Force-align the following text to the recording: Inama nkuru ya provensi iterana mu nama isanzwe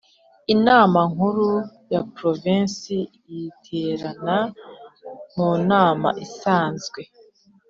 Inama 0.53 0.99
nkuru 1.11 1.49
ya 1.91 2.01
provensi 2.15 2.97
iterana 3.41 4.37
mu 5.35 5.49
nama 5.69 6.09
isanzwe 6.25 7.01